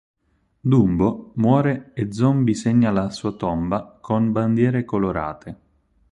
[0.63, 5.57] Dumbo muore e Zombie segna la sua tomba con bandiere colorate.